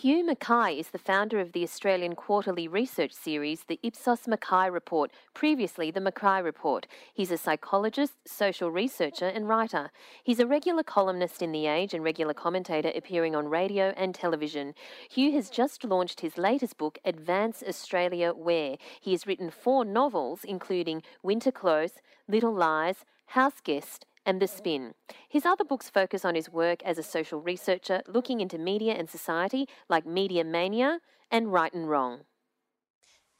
[0.00, 5.12] Hugh Mackay is the founder of the Australian quarterly research series, the Ipsos Mackay Report,
[5.34, 6.86] previously the Mackay Report.
[7.12, 9.90] He's a psychologist, social researcher, and writer.
[10.24, 14.72] He's a regular columnist in The Age and regular commentator appearing on radio and television.
[15.10, 18.78] Hugh has just launched his latest book, Advance Australia Where.
[19.02, 24.94] He has written four novels, including Winter Close, Little Lies, House Guest, and The Spin.
[25.28, 29.10] His other books focus on his work as a social researcher, looking into media and
[29.10, 31.00] society, like Media Mania
[31.32, 32.20] and Right and Wrong.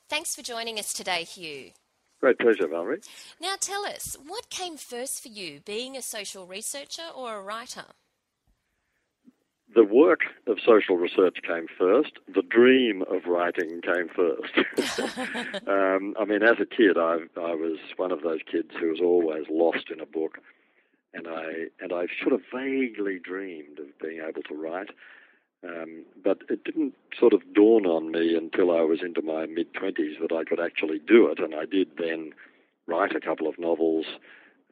[0.09, 1.71] Thanks for joining us today, Hugh.
[2.21, 3.03] Great pleasure, Valerie.
[3.41, 7.85] Now tell us, what came first for you, being a social researcher or a writer?
[9.73, 12.19] The work of social research came first.
[12.27, 14.53] The dream of writing came first.
[15.69, 19.01] um, I mean, as a kid, I, I was one of those kids who was
[19.01, 20.39] always lost in a book
[21.15, 24.91] and I and I sort of vaguely dreamed of being able to write,
[25.65, 29.73] um, but it didn't sort of dawn on me until I was into my mid
[29.75, 32.33] twenties that I could actually do it, and I did then
[32.87, 34.07] write a couple of novels,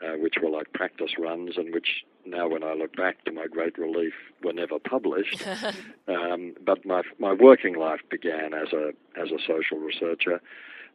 [0.02, 3.46] uh, which were like practice runs, and which now, when I look back, to my
[3.46, 5.46] great relief, were never published.
[6.08, 10.40] um, but my my working life began as a as a social researcher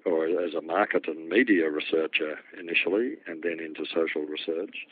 [0.06, 4.86] or as a market and media researcher initially, and then into social research.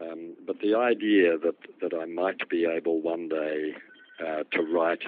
[0.00, 3.74] Um, but the idea that, that I might be able one day
[4.20, 5.02] uh, to write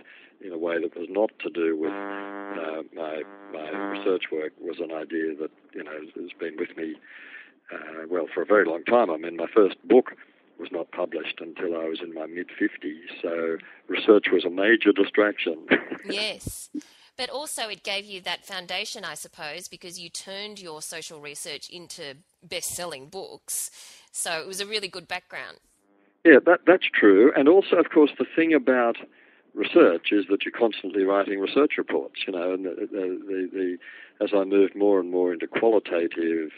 [0.45, 4.79] in a way that was not to do with uh, my, my research work was
[4.81, 6.97] an idea that you know has been with me
[7.73, 9.11] uh, well for a very long time.
[9.11, 10.13] I mean, my first book
[10.59, 13.59] was not published until I was in my mid 50s, so
[13.89, 15.67] research was a major distraction.
[16.09, 16.71] yes.
[17.17, 21.69] But also, it gave you that foundation, I suppose, because you turned your social research
[21.69, 22.17] into
[22.49, 23.71] best selling books.
[24.11, 25.59] So it was a really good background.
[26.25, 27.33] Yeah, that, that's true.
[27.37, 28.97] And also, of course, the thing about
[29.55, 33.79] research is that you're constantly writing research reports, you know, and the, the, the,
[34.23, 36.51] as I moved more and more into qualitative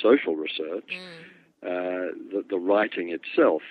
[0.00, 1.62] social research, mm.
[1.62, 3.62] uh, the, the writing itself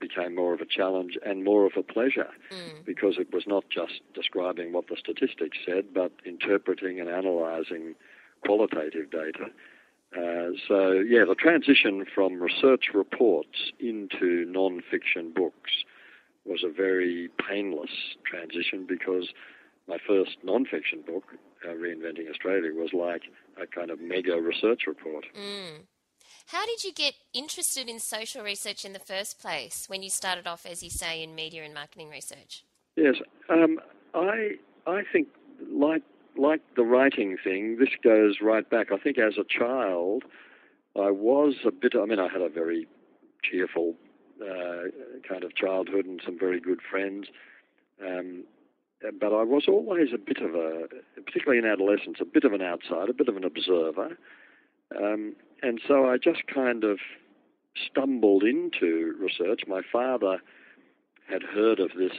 [0.00, 2.84] became more of a challenge and more of a pleasure mm.
[2.84, 7.94] because it was not just describing what the statistics said, but interpreting and analysing
[8.44, 9.46] qualitative data
[10.16, 15.84] uh, so, yeah, the transition from research reports into non-fiction books
[16.44, 17.90] was a very painless
[18.24, 19.28] transition because
[19.86, 21.24] my first non-fiction book,
[21.64, 23.22] uh, Reinventing Australia, was like
[23.60, 25.26] a kind of mega research report.
[25.38, 25.82] Mm.
[26.46, 30.48] How did you get interested in social research in the first place when you started
[30.48, 32.64] off, as you say, in media and marketing research?
[32.96, 33.14] Yes,
[33.48, 33.78] um,
[34.14, 34.56] I
[34.86, 35.28] I think
[35.72, 36.02] like
[36.36, 38.92] like the writing thing, this goes right back.
[38.92, 40.24] I think as a child,
[40.96, 41.94] I was a bit.
[41.94, 42.86] I mean, I had a very
[43.42, 43.94] cheerful
[44.42, 44.88] uh,
[45.28, 47.28] kind of childhood and some very good friends.
[48.04, 48.44] Um,
[49.18, 50.88] but I was always a bit of a,
[51.24, 54.18] particularly in adolescence, a bit of an outsider, a bit of an observer.
[54.96, 56.98] Um, and so I just kind of
[57.86, 59.62] stumbled into research.
[59.66, 60.38] My father
[61.30, 62.16] had heard of this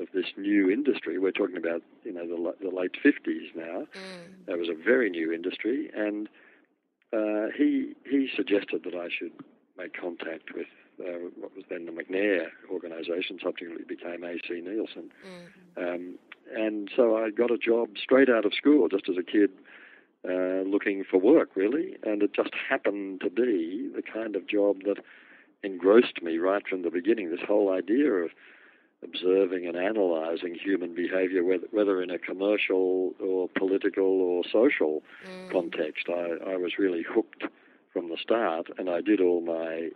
[0.00, 1.18] of this new industry.
[1.18, 3.86] We're talking about you know the, the late fifties now.
[3.94, 4.46] Mm.
[4.46, 6.28] That was a very new industry, and
[7.12, 9.32] uh, he he suggested that I should
[9.76, 10.66] make contact with
[11.00, 15.10] uh, what was then the McNair organisation, subsequently became AC Nielsen.
[15.76, 15.94] Mm.
[15.94, 16.18] Um,
[16.54, 19.50] and so I got a job straight out of school, just as a kid,
[20.28, 21.96] uh, looking for work, really.
[22.02, 24.98] And it just happened to be the kind of job that
[25.62, 27.30] engrossed me right from the beginning.
[27.30, 28.30] This whole idea of
[29.06, 35.50] observing and analyzing human behavior, whether, whether in a commercial or political or social mm.
[35.50, 36.06] context.
[36.08, 37.44] I, I was really hooked
[37.92, 39.90] from the start, and I did all my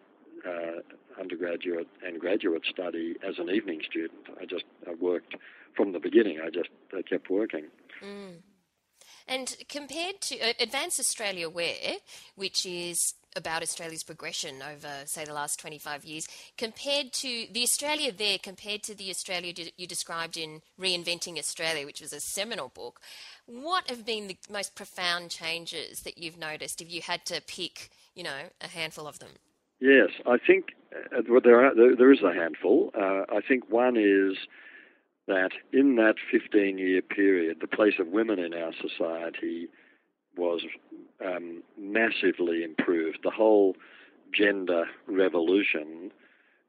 [0.48, 0.80] uh,
[1.20, 4.26] undergraduate and graduate study as an evening student.
[4.40, 5.34] I just I worked
[5.76, 6.40] from the beginning.
[6.44, 7.66] I just I kept working.
[8.02, 8.36] Mm.
[9.28, 11.98] And compared to uh, Advance Australia Where,
[12.36, 16.26] which is about Australia's progression over, say, the last 25 years,
[16.58, 22.00] compared to the Australia there, compared to the Australia you described in Reinventing Australia, which
[22.00, 23.00] was a seminal book.
[23.46, 27.90] What have been the most profound changes that you've noticed if you had to pick,
[28.14, 29.30] you know, a handful of them?
[29.80, 32.90] Yes, I think uh, there, are, there, there is a handful.
[32.94, 34.36] Uh, I think one is
[35.26, 39.68] that in that 15 year period, the place of women in our society
[40.36, 40.62] was
[41.24, 43.18] um, massively improved.
[43.22, 43.76] The whole
[44.32, 46.12] gender revolution,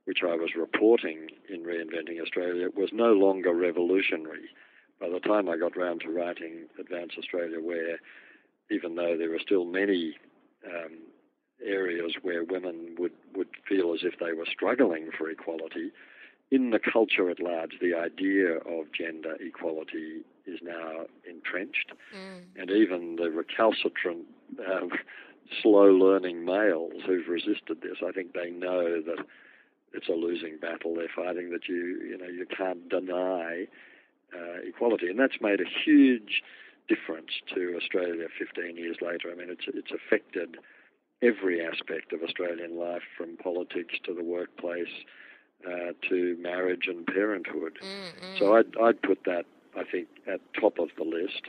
[0.05, 4.49] which I was reporting in Reinventing Australia, was no longer revolutionary.
[4.99, 7.99] By the time I got round to writing Advance Australia, where
[8.69, 10.15] even though there were still many
[10.65, 10.99] um,
[11.65, 15.91] areas where women would, would feel as if they were struggling for equality,
[16.51, 22.41] in the culture at large, the idea of gender equality is now entrenched, mm.
[22.57, 24.25] and even the recalcitrant,
[24.59, 24.87] uh,
[25.61, 29.25] slow learning males who've resisted this, I think they know that
[29.93, 31.51] it's a losing battle they're fighting.
[31.51, 33.67] That you you know you can't deny
[34.33, 36.43] uh, equality, and that's made a huge
[36.87, 39.31] difference to Australia 15 years later.
[39.31, 40.57] I mean, it's it's affected
[41.21, 45.05] every aspect of Australian life, from politics to the workplace
[45.65, 47.77] uh, to marriage and parenthood.
[47.81, 48.39] Mm, mm.
[48.39, 49.45] So I'd, I'd put that,
[49.77, 51.43] I think, at top of the list.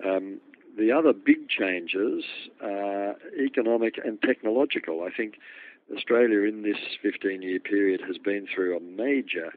[0.00, 0.16] Mm.
[0.16, 0.40] Um,
[0.76, 2.24] the other big changes
[2.62, 5.04] are economic and technological.
[5.04, 5.34] I think
[5.94, 9.52] Australia in this 15 year period has been through a major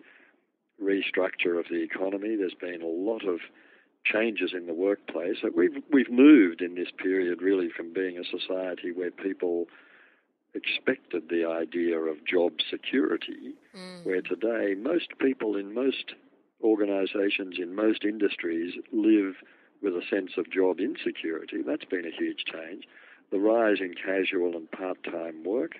[0.81, 2.35] restructure of the economy.
[2.35, 3.39] There's been a lot of
[4.03, 5.37] changes in the workplace.
[5.55, 9.67] We've we've moved in this period really from being a society where people
[10.55, 14.05] expected the idea of job security, mm.
[14.05, 16.13] where today most people in most
[16.63, 19.35] organisations in most industries live
[19.81, 21.61] with a sense of job insecurity.
[21.65, 22.85] That's been a huge change.
[23.31, 25.73] The rise in casual and part-time work,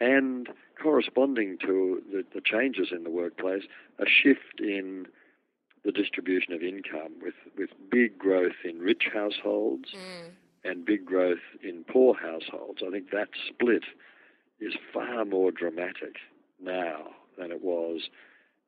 [0.00, 0.48] and
[0.82, 3.64] corresponding to the, the changes in the workplace,
[3.98, 5.06] a shift in
[5.84, 10.30] the distribution of income with, with big growth in rich households mm.
[10.64, 12.82] And big growth in poor households.
[12.86, 13.84] I think that split
[14.60, 16.16] is far more dramatic
[16.62, 18.08] now than it was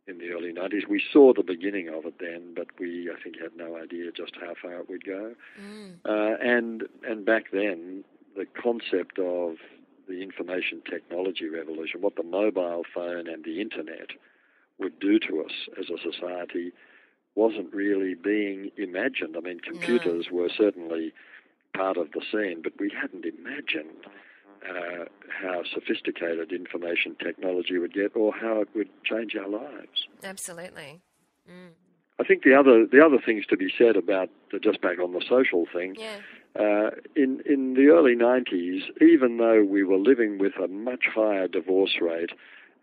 [0.07, 0.89] in the early 90s.
[0.89, 4.35] We saw the beginning of it then, but we, I think, had no idea just
[4.41, 5.35] how far it would go.
[5.61, 5.97] Mm.
[6.05, 8.05] Uh, and, and back then,
[8.37, 9.57] the concept of
[10.09, 14.11] the information technology revolution, what the mobile phone and the internet
[14.79, 16.73] would do to us as a society,
[17.35, 19.37] wasn't really being imagined.
[19.37, 20.39] I mean, computers no.
[20.39, 21.13] were certainly
[21.75, 24.07] part of the scene, but we hadn't imagined
[24.69, 30.07] uh, how sophisticated information technology would get or how it would change our lives.
[30.23, 31.01] Absolutely.
[31.51, 31.71] Mm.
[32.19, 35.13] I think the other the other things to be said about the, just back on
[35.13, 35.97] the social thing.
[35.99, 36.19] Yeah.
[36.59, 41.49] Uh, in in the early 90s, even though we were living with a much higher
[41.49, 42.31] divorce rate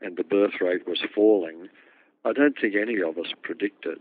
[0.01, 1.69] and the birth rate was falling,
[2.25, 3.99] I don't think any of us predicted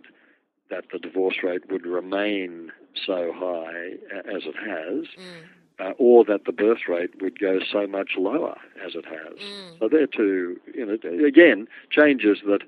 [0.71, 3.93] that the divorce rate would remain so high
[4.27, 5.43] as it has, mm.
[5.79, 9.39] uh, or that the birth rate would go so much lower as it has.
[9.39, 9.79] Mm.
[9.79, 12.63] So they're two, you know, again, changes that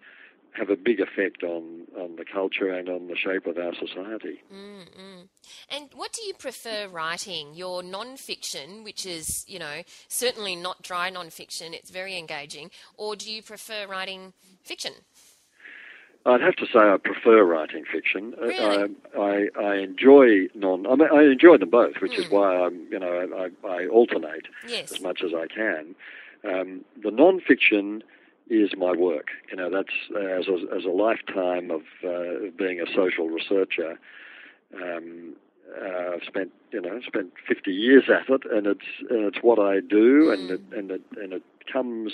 [0.53, 4.43] have a big effect on, on the culture and on the shape of our society.
[4.53, 5.23] Mm-hmm.
[5.71, 7.55] And what do you prefer writing?
[7.55, 13.33] Your non-fiction, which is, you know, certainly not dry non-fiction, it's very engaging, or do
[13.33, 14.93] you prefer writing fiction?
[16.25, 18.35] I'd have to say I prefer writing fiction.
[18.41, 18.95] Really?
[19.17, 20.87] I, I, I enjoy non.
[20.87, 22.19] I, mean, I enjoy them both, which mm.
[22.19, 22.35] is hmm.
[22.35, 24.93] why I'm you know I, I alternate yes.
[24.93, 25.95] as much as I can.
[26.45, 28.03] Um, the non-fiction
[28.49, 29.29] is my work.
[29.51, 33.99] You know that's uh, as a, as a lifetime of uh, being a social researcher.
[34.75, 35.35] Um,
[35.81, 39.59] uh, I've spent you know spent 50 years at it, and it's and it's what
[39.59, 40.35] I do, mm.
[40.35, 41.43] and it, and it and it
[41.73, 42.13] comes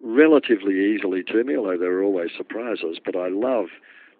[0.00, 2.98] relatively easily to me, although there are always surprises.
[3.04, 3.66] But I love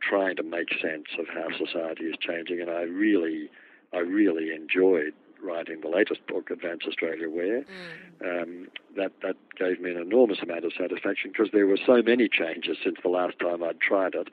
[0.00, 3.50] trying to make sense of how society is changing, and I really,
[3.92, 7.62] I really enjoyed writing the latest book, Advance Australia Where.
[7.62, 8.42] Mm.
[8.42, 12.28] Um, that that gave me an enormous amount of satisfaction because there were so many
[12.28, 14.28] changes since the last time I'd tried it.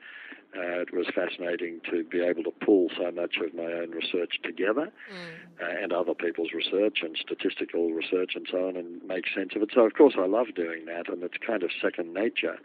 [0.56, 4.38] Uh, it was fascinating to be able to pull so much of my own research
[4.44, 5.62] together mm.
[5.62, 9.62] uh, and other people's research and statistical research and so on and make sense of
[9.62, 9.70] it.
[9.74, 12.56] So, of course, I love doing that and it's kind of second nature.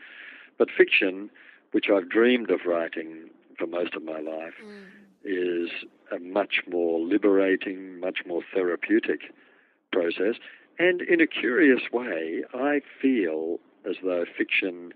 [0.59, 1.31] But fiction,
[1.71, 4.85] which I've dreamed of writing for most of my life, mm.
[5.23, 5.71] is
[6.11, 9.21] a much more liberating, much more therapeutic
[9.91, 10.35] process.
[10.77, 14.93] And in a curious way, I feel as though fiction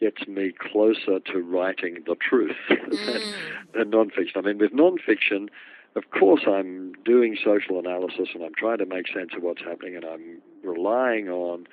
[0.00, 3.32] gets me closer to writing the truth mm.
[3.74, 4.36] than, than nonfiction.
[4.36, 5.48] I mean, with nonfiction,
[5.96, 9.96] of course, I'm doing social analysis and I'm trying to make sense of what's happening,
[9.96, 11.66] and I'm relying on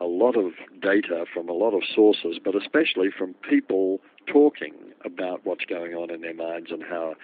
[0.00, 4.74] a lot of data from a lot of sources, but especially from people talking
[5.04, 7.14] about what's going on in their minds and how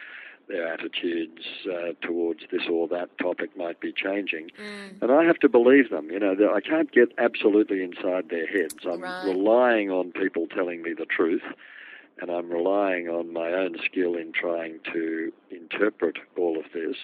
[0.48, 4.50] their attitudes uh, towards this or that topic might be changing.
[4.60, 5.02] Mm.
[5.02, 6.10] And I have to believe them.
[6.10, 8.76] You know, I can't get absolutely inside their heads.
[8.84, 9.24] I'm right.
[9.26, 11.42] relying on people telling me the truth,
[12.20, 16.96] and I'm relying on my own skill in trying to interpret all of this.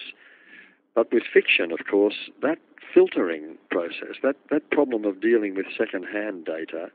[0.93, 2.59] But with fiction, of course, that
[2.93, 6.91] filtering process, that, that problem of dealing with second-hand data,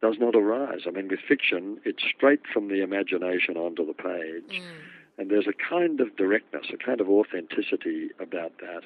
[0.00, 0.82] does not arise.
[0.86, 4.60] I mean, with fiction, it's straight from the imagination onto the page.
[4.60, 8.82] Mm and there's a kind of directness, a kind of authenticity about that,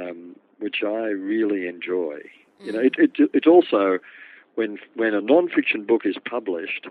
[0.00, 2.20] um, which I really enjoy.
[2.60, 2.66] Mm.
[2.66, 3.98] You know, it, it, it also
[4.54, 6.86] when when a non-fiction book is published,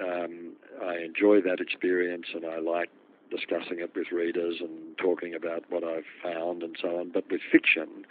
[0.00, 2.90] um, I enjoy that experience, and I like
[3.30, 7.10] discussing it with readers and talking about what I've found and so on.
[7.10, 8.06] But with fiction,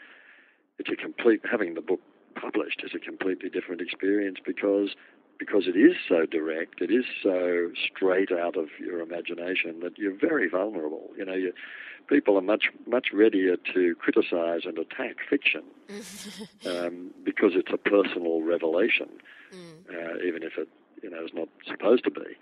[0.77, 2.01] it's a complete having the book
[2.35, 4.95] published is a completely different experience because
[5.37, 10.15] because it is so direct, it is so straight out of your imagination that you're
[10.15, 11.09] very vulnerable.
[11.17, 11.53] You know, you,
[12.07, 15.63] people are much much readier to criticize and attack fiction
[16.65, 19.09] um, because it's a personal revelation,
[19.53, 19.73] mm.
[19.89, 20.69] uh, even if it
[21.01, 22.35] you know is not supposed to be.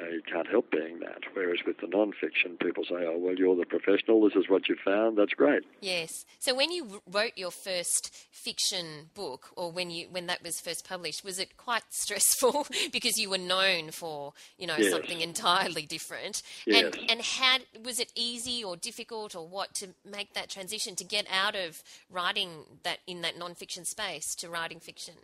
[0.00, 1.20] Uh, you can't help being that.
[1.34, 4.22] Whereas with the non-fiction, people say, "Oh, well, you're the professional.
[4.22, 5.18] This is what you found.
[5.18, 6.24] That's great." Yes.
[6.38, 10.88] So when you wrote your first fiction book, or when you when that was first
[10.88, 14.90] published, was it quite stressful because you were known for you know yes.
[14.90, 16.42] something entirely different?
[16.66, 16.84] Yes.
[16.84, 21.04] And and how was it easy or difficult or what to make that transition to
[21.04, 25.14] get out of writing that in that non-fiction space to writing fiction?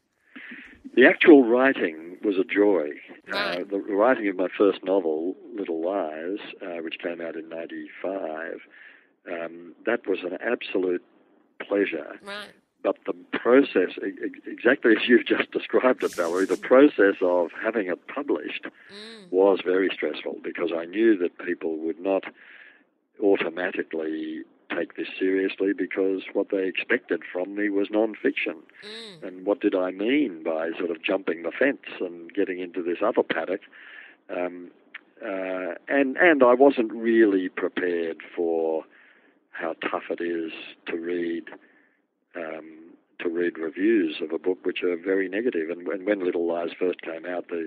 [0.94, 2.88] The actual writing was a joy.
[3.30, 3.61] Right.
[3.61, 8.61] Uh, the writing of my first novel, Little Lies, uh, which came out in '95,
[9.30, 11.04] um, that was an absolute
[11.61, 12.18] pleasure.
[12.23, 12.52] Right.
[12.82, 13.99] But the process,
[14.47, 19.30] exactly as you've just described it, Valerie, the process of having it published mm.
[19.32, 22.25] was very stressful because I knew that people would not
[23.20, 24.42] automatically
[24.75, 28.56] take this seriously because what they expected from me was non-fiction.
[28.84, 29.26] Mm.
[29.26, 32.98] And what did I mean by sort of jumping the fence and getting into this
[33.04, 33.62] other paddock?
[34.30, 34.70] Um,
[35.25, 38.84] uh, and and I wasn't really prepared for
[39.50, 40.52] how tough it is
[40.87, 41.44] to read
[42.37, 42.78] um,
[43.20, 45.70] to read reviews of a book which are very negative.
[45.70, 47.66] And when, when Little Lies first came out, the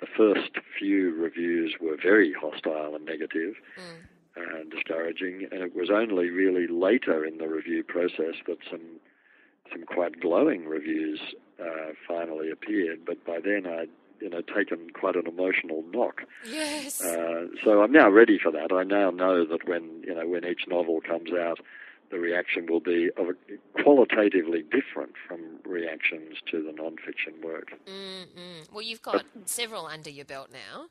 [0.00, 3.54] the first few reviews were very hostile and negative.
[3.78, 4.07] Mm
[4.38, 5.48] uh, discouraging.
[5.50, 9.00] And it was only really later in the review process that some
[9.70, 11.20] some quite glowing reviews
[11.60, 13.04] uh, finally appeared.
[13.04, 13.90] But by then I'd
[14.20, 16.22] you know taken quite an emotional knock.
[16.46, 17.02] Yes.
[17.02, 18.72] Uh, so I'm now ready for that.
[18.72, 21.60] I now know that when you know when each novel comes out,
[22.10, 27.72] the reaction will be of a, qualitatively different from reactions to the non-fiction work.
[27.86, 28.72] Mm-hmm.
[28.72, 30.86] Well, you've got but, several under your belt now.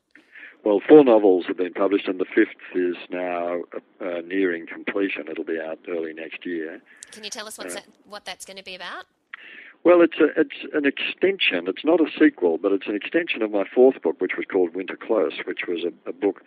[0.64, 3.62] Well, four novels have been published, and the fifth is now
[4.02, 5.28] uh, nearing completion.
[5.30, 6.82] It'll be out early next year.
[7.12, 9.06] Can you tell us what's uh, that, what that's going to be about?
[9.84, 11.68] Well, it's a, it's an extension.
[11.68, 14.76] It's not a sequel, but it's an extension of my fourth book, which was called
[14.76, 16.42] Winter Close, which was a, a book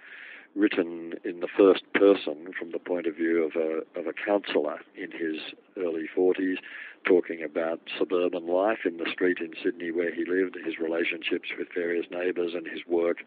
[0.54, 4.80] written in the first person from the point of view of a of a counsellor
[4.96, 5.40] in his
[5.76, 6.56] early 40s,
[7.06, 11.68] talking about suburban life in the street in Sydney where he lived, his relationships with
[11.72, 13.18] various neighbours, and his work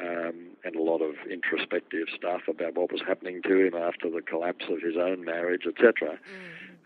[0.00, 4.22] um, and a lot of introspective stuff about what was happening to him after the
[4.22, 6.18] collapse of his own marriage, etc.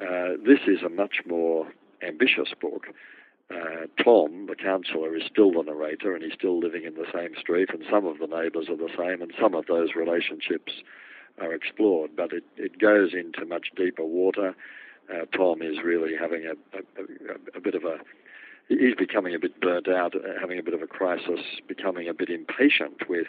[0.00, 0.02] Mm.
[0.02, 2.86] Uh, this is a much more ambitious book.
[3.50, 7.34] Uh, Tom, the counsellor, is still the narrator, and he's still living in the same
[7.38, 10.72] street, and some of the neighbours are the same, and some of those relationships
[11.38, 12.12] are explored.
[12.16, 14.54] But it, it goes into much deeper water.
[15.12, 17.98] Uh, Tom is really having a, a, a, a bit of a
[18.68, 22.14] he's becoming a bit burnt out, uh, having a bit of a crisis, becoming a
[22.14, 23.26] bit impatient with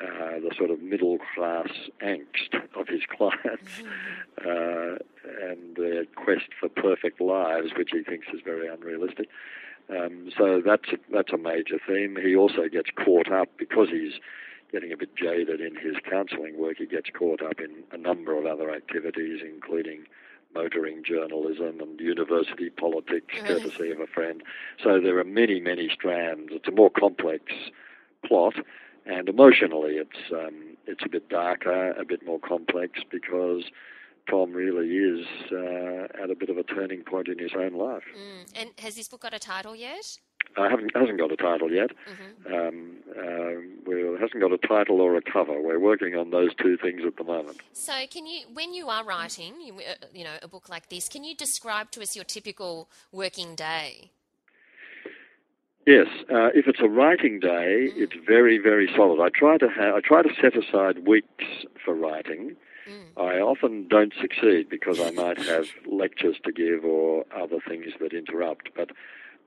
[0.00, 1.68] uh, the sort of middle class
[2.02, 4.48] angst of his clients mm-hmm.
[4.48, 9.28] uh, and their quest for perfect lives, which he thinks is very unrealistic.
[9.90, 12.16] Um, so that's a, that's a major theme.
[12.22, 14.20] He also gets caught up because he's
[14.70, 16.76] getting a bit jaded in his counselling work.
[16.78, 20.04] He gets caught up in a number of other activities, including
[20.54, 24.42] motoring journalism and university politics, courtesy of a friend.
[24.82, 26.48] So there are many, many strands.
[26.52, 27.44] It's a more complex
[28.24, 28.54] plot,
[29.06, 33.64] and emotionally, it's um, it's a bit darker, a bit more complex because
[34.28, 38.04] Tom really is uh, at a bit of a turning point in his own life.
[38.16, 38.60] Mm.
[38.60, 40.18] And has this book got a title yet?
[40.56, 41.90] I haven't hasn't got a title yet.
[42.10, 42.54] Mm-hmm.
[42.54, 45.60] Um, uh, it hasn't got a title or a cover.
[45.60, 47.58] We're working on those two things at the moment.
[47.72, 51.08] So, can you, when you are writing, you, uh, you know, a book like this,
[51.08, 54.10] can you describe to us your typical working day?
[55.86, 59.22] Yes, uh, if it's a writing day, it's very, very solid.
[59.22, 61.44] I try to ha- I try to set aside weeks
[61.82, 62.56] for writing.
[62.86, 63.22] Mm.
[63.22, 68.12] I often don't succeed because I might have lectures to give or other things that
[68.12, 68.68] interrupt.
[68.74, 68.90] But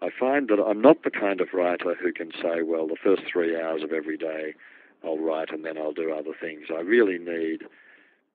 [0.01, 3.23] I find that I'm not the kind of writer who can say, well, the first
[3.31, 4.55] three hours of every day
[5.03, 6.67] I'll write and then I'll do other things.
[6.69, 7.63] I really need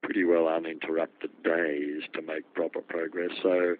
[0.02, 3.30] pretty well uninterrupted days to make proper progress.
[3.42, 3.76] So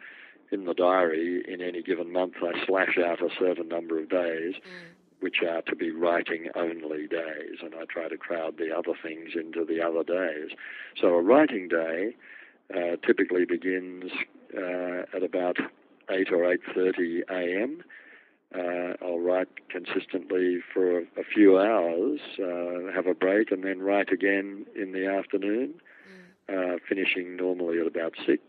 [0.51, 4.55] in the diary, in any given month, I slash out a certain number of days,
[4.57, 4.95] Mm.
[5.21, 9.35] which are to be writing only days, and I try to crowd the other things
[9.35, 10.51] into the other days.
[11.01, 12.15] So a writing day
[12.75, 14.11] uh, typically begins
[14.57, 15.59] uh, at about
[16.11, 17.83] 8 or 8.30 a.m.
[18.55, 23.81] Uh, I'll write consistently for a, a few hours, uh, have a break, and then
[23.81, 25.75] write again in the afternoon,
[26.49, 28.41] uh, finishing normally at about 6.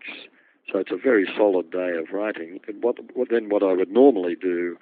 [0.71, 2.59] So it's a very solid day of writing.
[2.67, 4.77] And what, what then what I would normally do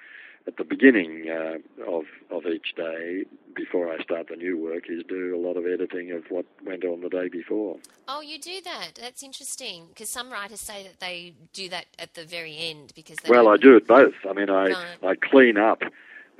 [0.48, 1.58] at the beginning uh,
[1.90, 3.26] of of each day
[3.56, 6.84] before I start the new work is do a lot of editing of what went
[6.84, 7.78] on the day before.
[8.08, 8.96] Oh, you do that.
[9.00, 13.18] That's interesting because some writers say that they do that at the very end because
[13.18, 14.14] they Well, I do it both.
[14.30, 14.98] I mean, I Right.
[15.04, 15.82] I clean up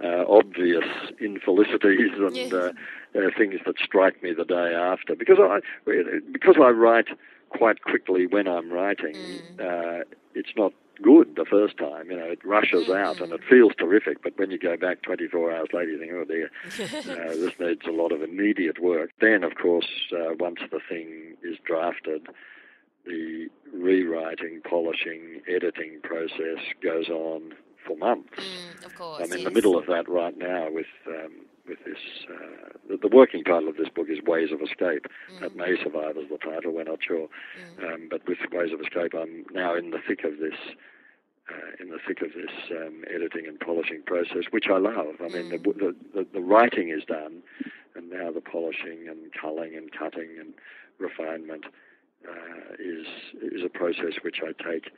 [0.04, 0.86] uh, obvious
[1.20, 2.54] infelicities and Yes.
[2.54, 2.72] uh,
[3.16, 5.60] uh, things that strike me the day after because I
[6.32, 7.08] because I write
[7.50, 9.16] quite quickly when I'm writing.
[9.16, 9.60] Mm.
[9.60, 12.10] Uh, it's not good the first time.
[12.10, 14.24] You know, it rushes out and it feels terrific.
[14.24, 16.52] But when you go back 24 hours later, you think, oh dear,
[17.30, 19.12] uh, this needs a lot of immediate work.
[19.20, 22.28] Then, of course, uh, once the thing is drafted,
[23.06, 27.54] the rewriting, polishing, editing process goes on
[27.86, 28.40] for months.
[28.40, 29.22] Mm, of course.
[29.24, 29.48] I'm in yes.
[29.48, 31.98] the middle of that right now with um, with this.
[32.30, 35.08] Uh, the, the working title of this book is Ways of Escape.
[35.42, 36.74] That may survive as the title.
[36.74, 37.28] We're not sure,
[37.84, 40.60] um, but with Ways of Escape, I'm now in the thick of this.
[41.48, 45.22] Uh, in the thick of this um, editing and polishing process, which I love.
[45.24, 47.44] I mean, the, the, the, the writing is done,
[47.96, 50.56] and now the polishing and culling and cutting and
[50.98, 51.66] refinement
[52.28, 53.06] uh, is
[53.44, 54.90] is a process which I take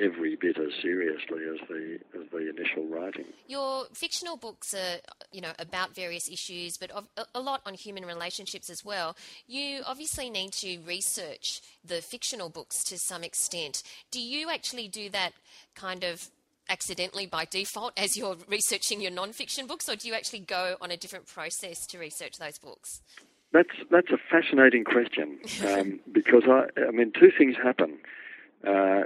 [0.00, 3.26] every bit as seriously as the as the initial writing.
[3.46, 4.98] Your fictional books are,
[5.32, 9.16] you know, about various issues, but of, a- a lot on human relationships as well.
[9.46, 13.82] You obviously need to research the fictional books to some extent.
[14.10, 15.32] Do you actually do that
[15.74, 16.28] kind of
[16.68, 20.90] accidentally by default as you're researching your non-fiction books, or do you actually go on
[20.90, 23.00] a different process to research those books?
[23.52, 27.98] That's that's a fascinating question um, because I I mean two things happen.
[28.66, 29.02] Uh,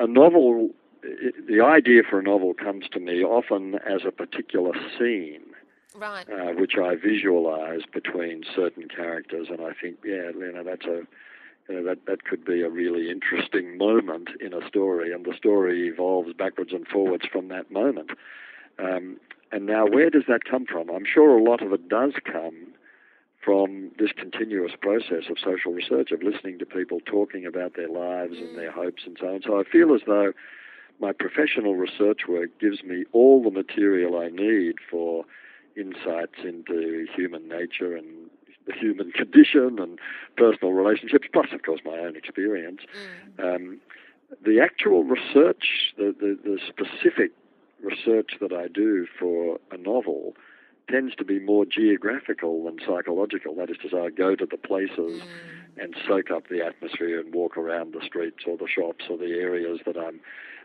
[0.00, 0.70] a, a novel,
[1.48, 5.42] the idea for a novel comes to me often as a particular scene.
[5.98, 6.28] Right.
[6.28, 11.06] uh, which I visualize between certain characters, and I think, yeah, you know, that's a,
[11.68, 15.34] you know, that that could be a really interesting moment in a story, and the
[15.34, 18.10] story evolves backwards and forwards from that moment.
[18.78, 19.16] Um,
[19.52, 20.90] and now, where does that come from?
[20.90, 22.74] I'm sure a lot of it does come
[23.46, 28.38] from this continuous process of social research, of listening to people talking about their lives
[28.38, 29.40] and their hopes and so on.
[29.42, 30.32] So I feel as though
[31.00, 35.24] my professional research work gives me all the material I need for
[35.76, 38.28] insights into human nature and
[38.66, 40.00] the human condition and
[40.36, 42.80] personal relationships, plus, of course, my own experience.
[43.38, 43.78] Um,
[44.44, 47.30] the actual research, the, the, the specific
[47.80, 50.34] research that I do for a novel,
[50.90, 53.54] tends to be more geographical than psychological.
[53.56, 55.22] That is to say, I go to the places
[55.76, 59.34] and soak up the atmosphere and walk around the streets or the shops or the
[59.34, 60.20] areas that I'm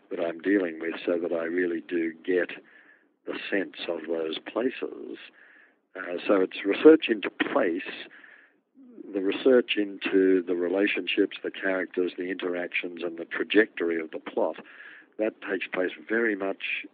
[0.10, 2.52] that I'm dealing with, so that I really do get
[3.26, 5.18] the sense of those places.
[5.96, 7.82] Uh, so it's research into place,
[9.14, 14.58] the research into the relationships, the characters, the interactions, and the trajectory of the plot.
[15.18, 16.86] That takes place very much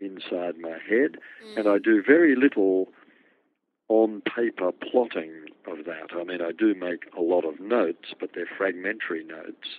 [0.00, 1.16] inside my head,
[1.56, 2.88] and I do very little
[3.88, 6.14] on paper plotting of that.
[6.14, 9.78] I mean, I do make a lot of notes, but they're fragmentary notes.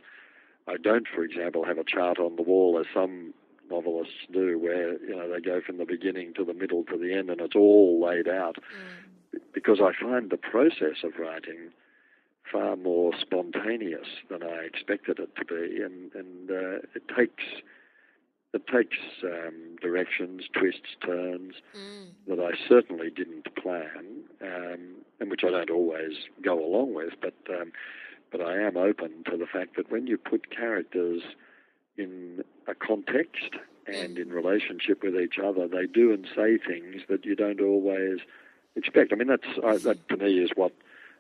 [0.67, 3.33] I don't, for example, have a chart on the wall as some
[3.69, 7.13] novelists do, where you know they go from the beginning to the middle to the
[7.13, 8.57] end, and it's all laid out.
[9.53, 11.71] Because I find the process of writing
[12.51, 17.43] far more spontaneous than I expected it to be, and and uh, it takes
[18.53, 22.07] it takes um, directions, twists, turns Mm.
[22.27, 24.79] that I certainly didn't plan, um,
[25.19, 27.13] and which I don't always go along with.
[27.21, 27.71] But um,
[28.31, 31.21] but I am open to the fact that when you put characters
[31.97, 33.51] in a context
[33.85, 38.19] and in relationship with each other, they do and say things that you don't always
[38.75, 39.13] expect.
[39.13, 40.73] I mean, that's uh, that to me is what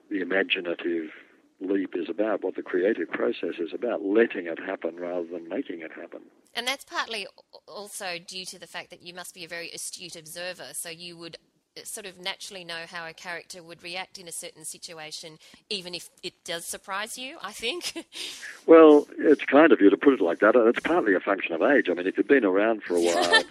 [0.09, 1.11] the imaginative
[1.59, 5.81] leap is about, what the creative process is about, letting it happen rather than making
[5.81, 6.21] it happen.
[6.57, 7.27] And that's partly
[7.67, 11.15] also due to the fact that you must be a very astute observer, so you
[11.15, 11.37] would
[11.77, 15.37] uh, sort of naturally know how a character would react in a certain situation,
[15.69, 18.07] even if it does surprise you, I think.
[18.65, 20.55] well, it's kind of you to put it like that.
[20.55, 21.89] It's partly a function of age.
[21.91, 23.43] I mean, if you've been around for a while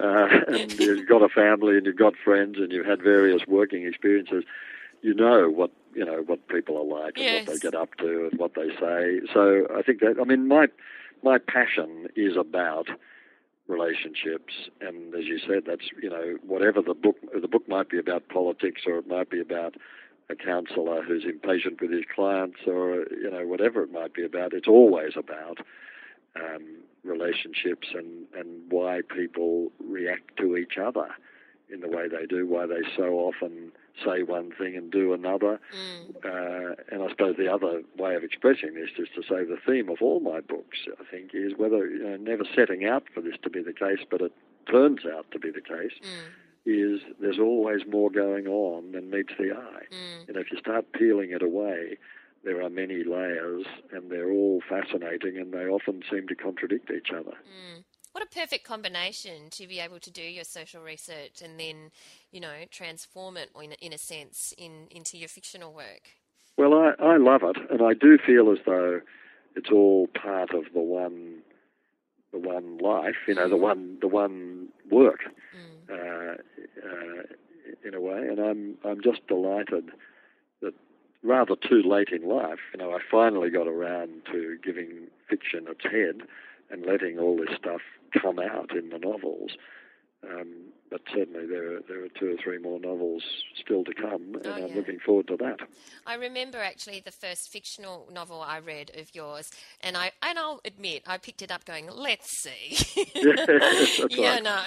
[0.00, 3.86] uh, and you've got a family and you've got friends and you've had various working
[3.86, 4.42] experiences,
[5.02, 7.40] you know what you know what people are like yes.
[7.40, 9.20] and what they get up to and what they say.
[9.34, 10.68] So I think that I mean my
[11.24, 12.88] my passion is about
[13.66, 14.52] relationships.
[14.80, 18.28] And as you said that's you know whatever the book the book might be about
[18.28, 19.74] politics or it might be about
[20.30, 24.52] a counsellor who's impatient with his clients or you know whatever it might be about
[24.52, 25.58] it's always about
[26.36, 31.08] um, relationships and and why people react to each other
[31.72, 33.72] in the way they do why they so often
[34.04, 35.60] say one thing and do another.
[35.74, 36.16] Mm.
[36.24, 39.88] Uh, and I suppose the other way of expressing this is to say the theme
[39.88, 43.36] of all my books, I think, is whether, you know, never setting out for this
[43.42, 44.32] to be the case, but it
[44.70, 45.92] turns out to be the case.
[46.02, 46.30] Mm.
[46.66, 49.84] Is there's always more going on than meets the eye.
[49.92, 50.28] Mm.
[50.28, 51.98] And if you start peeling it away,
[52.42, 57.10] there are many layers, and they're all fascinating, and they often seem to contradict each
[57.10, 57.32] other.
[57.32, 57.84] Mm.
[58.14, 61.90] What a perfect combination to be able to do your social research and then,
[62.30, 66.12] you know, transform it in, in a sense in, into your fictional work.
[66.56, 69.00] Well, I, I love it, and I do feel as though
[69.56, 71.40] it's all part of the one,
[72.30, 73.60] the one life, you know, the mm.
[73.62, 75.22] one, the one work,
[75.52, 75.90] mm.
[75.90, 76.36] uh,
[76.86, 77.22] uh,
[77.84, 78.28] in a way.
[78.28, 79.90] And I'm, I'm just delighted
[80.62, 80.74] that
[81.24, 85.82] rather too late in life, you know, I finally got around to giving fiction its
[85.82, 86.28] head
[86.74, 87.80] and letting all this stuff
[88.20, 89.52] come out in the novels.
[90.28, 93.22] Um, but certainly there are, there are two or three more novels
[93.60, 94.64] still to come, and oh, yeah.
[94.66, 95.60] I'm looking forward to that.
[96.06, 100.60] I remember actually the first fictional novel I read of yours, and I and I'll
[100.64, 104.62] admit I picked it up going, "Let's see," yes, yeah, no,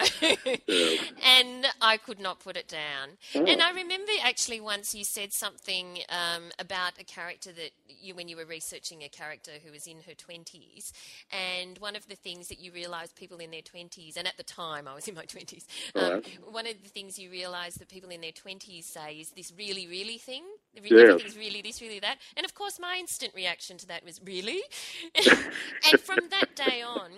[0.68, 1.04] yes.
[1.24, 3.18] and I could not put it down.
[3.36, 3.46] Oh.
[3.46, 8.28] And I remember actually once you said something um, about a character that you, when
[8.28, 10.92] you were researching a character who was in her twenties,
[11.32, 14.44] and one of the things that you realised people in their twenties, and at the
[14.44, 15.66] time I was in my twenties.
[15.96, 16.07] Um,
[16.50, 19.88] one of the things you realise that people in their 20s say is this really,
[19.88, 20.44] really thing.
[20.76, 22.18] Everything's really this, really that.
[22.36, 24.62] And of course, my instant reaction to that was, really?
[25.16, 27.12] and from that day on,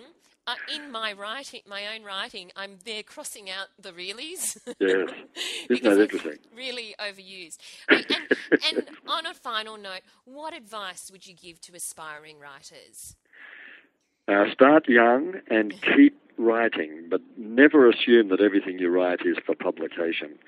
[0.46, 4.58] uh, in my writing, my own writing, I'm there crossing out the reallys.
[4.80, 5.10] Yes,
[5.70, 6.38] isn't that interesting?
[6.56, 7.58] Really overused.
[7.88, 8.06] and,
[8.68, 13.16] and on a final note, what advice would you give to aspiring writers?
[14.28, 19.54] Uh, start young and keep writing, but never assume that everything you write is for
[19.54, 20.38] publication.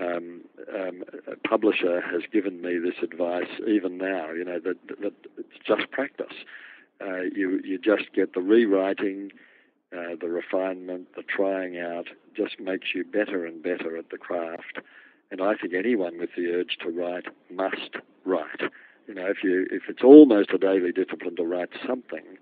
[0.00, 0.42] Um,
[0.74, 5.58] um, a publisher has given me this advice even now, you know, that, that it's
[5.66, 6.34] just practice.
[7.00, 9.32] Uh, you, you just get the rewriting,
[9.92, 14.78] uh, the refinement, the trying out, just makes you better and better at the craft.
[15.30, 18.70] And I think anyone with the urge to write must write.
[19.08, 22.38] You know, if you if it's almost a daily discipline to write something,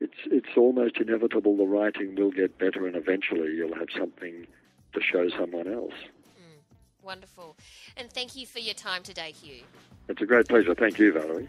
[0.00, 4.46] it's it's almost inevitable the writing will get better, and eventually you'll have something
[4.92, 5.94] to show someone else.
[6.38, 7.56] Mm, wonderful,
[7.96, 9.62] and thank you for your time today, Hugh.
[10.08, 10.74] It's a great pleasure.
[10.74, 11.48] Thank you, Valerie.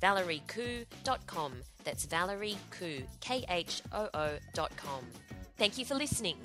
[0.00, 1.52] valeriekhoo.com.
[1.84, 5.04] That's Valerie Khoo, K H O O.com.
[5.56, 6.36] Thank you for listening.